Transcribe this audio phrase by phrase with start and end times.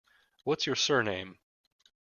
[0.45, 1.37] What's your surname?